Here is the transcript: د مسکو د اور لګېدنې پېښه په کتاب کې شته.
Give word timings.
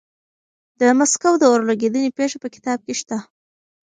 د 0.79 0.81
مسکو 0.97 1.31
د 1.39 1.43
اور 1.51 1.61
لګېدنې 1.69 2.09
پېښه 2.17 2.37
په 2.43 2.47
کتاب 2.55 2.79
کې 2.85 2.93
شته. 2.99 3.17